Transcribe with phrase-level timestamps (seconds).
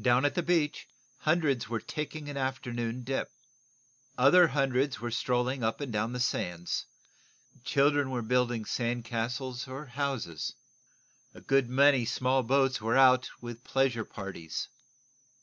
[0.00, 0.86] Down at the beach
[1.18, 3.30] hundreds were taking an afternoon dip.
[4.16, 6.86] Other hundreds were strolling up and down the sands.
[7.62, 10.54] Children were building sand castles or houses.
[11.34, 14.68] A good many small boats were out with pleasure parties.